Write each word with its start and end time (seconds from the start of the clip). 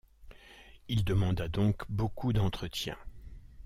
Il 0.87 1.03
demanda 1.03 1.47
donc 1.47 1.83
beaucoup 1.87 2.33
d'entretien. 2.33 2.97